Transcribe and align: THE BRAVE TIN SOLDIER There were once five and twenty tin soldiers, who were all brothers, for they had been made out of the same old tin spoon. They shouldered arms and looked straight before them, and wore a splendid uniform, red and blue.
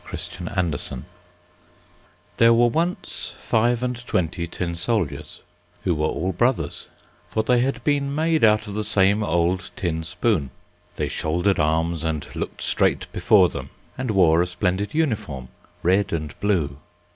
THE 0.09 0.09
BRAVE 0.09 0.31
TIN 0.67 0.77
SOLDIER 0.79 1.05
There 2.37 2.55
were 2.55 2.69
once 2.69 3.35
five 3.37 3.83
and 3.83 4.03
twenty 4.07 4.47
tin 4.47 4.75
soldiers, 4.75 5.41
who 5.83 5.93
were 5.93 6.07
all 6.07 6.31
brothers, 6.31 6.87
for 7.29 7.43
they 7.43 7.59
had 7.59 7.83
been 7.83 8.15
made 8.15 8.43
out 8.43 8.67
of 8.67 8.73
the 8.73 8.83
same 8.83 9.23
old 9.23 9.69
tin 9.75 10.03
spoon. 10.03 10.49
They 10.95 11.07
shouldered 11.07 11.59
arms 11.59 12.03
and 12.03 12.27
looked 12.35 12.63
straight 12.63 13.11
before 13.13 13.49
them, 13.49 13.69
and 13.95 14.09
wore 14.09 14.41
a 14.41 14.47
splendid 14.47 14.95
uniform, 14.95 15.49
red 15.83 16.11
and 16.11 16.33
blue. 16.39 16.79